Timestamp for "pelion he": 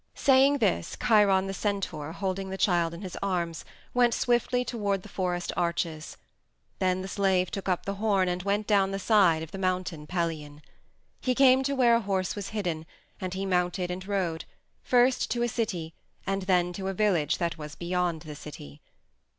10.07-11.35